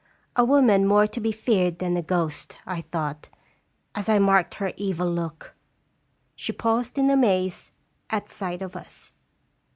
[0.35, 3.29] A woman more to be feared than a ghost, I thought,
[3.93, 5.53] as I marked her evil look.
[6.35, 7.71] She paused in amaze
[8.09, 9.11] at sight of us.